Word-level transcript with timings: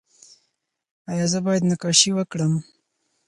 ایا 1.11 1.25
زه 1.31 1.39
باید 1.45 1.67
نقاشي 1.71 2.11
وکړم؟ 2.13 2.53